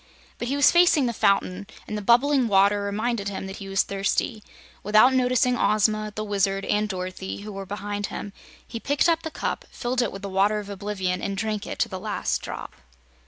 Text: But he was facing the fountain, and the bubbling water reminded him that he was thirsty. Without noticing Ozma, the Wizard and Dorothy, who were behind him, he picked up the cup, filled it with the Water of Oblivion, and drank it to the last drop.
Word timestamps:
But 0.39 0.47
he 0.47 0.55
was 0.55 0.71
facing 0.71 1.05
the 1.05 1.13
fountain, 1.13 1.67
and 1.87 1.95
the 1.95 2.01
bubbling 2.01 2.47
water 2.47 2.81
reminded 2.81 3.29
him 3.29 3.45
that 3.45 3.57
he 3.57 3.69
was 3.69 3.83
thirsty. 3.83 4.41
Without 4.81 5.13
noticing 5.13 5.55
Ozma, 5.55 6.11
the 6.15 6.23
Wizard 6.23 6.65
and 6.65 6.89
Dorothy, 6.89 7.41
who 7.41 7.51
were 7.53 7.67
behind 7.67 8.07
him, 8.07 8.33
he 8.67 8.79
picked 8.79 9.07
up 9.07 9.21
the 9.21 9.29
cup, 9.29 9.63
filled 9.69 10.01
it 10.01 10.11
with 10.11 10.23
the 10.23 10.27
Water 10.27 10.57
of 10.57 10.69
Oblivion, 10.71 11.21
and 11.21 11.37
drank 11.37 11.67
it 11.67 11.77
to 11.77 11.87
the 11.87 11.99
last 11.99 12.41
drop. 12.41 12.73